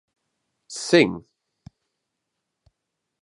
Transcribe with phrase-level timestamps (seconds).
[0.87, 1.23] Sing!